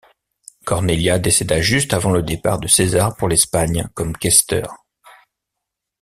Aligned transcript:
Cornelia 0.65 1.19
décéda 1.19 1.61
juste 1.61 1.93
avant 1.93 2.09
le 2.09 2.23
départ 2.23 2.57
de 2.59 2.67
César 2.67 3.15
pour 3.17 3.27
l'Espagne 3.27 3.87
comme 3.93 4.17
questeur. 4.17 4.73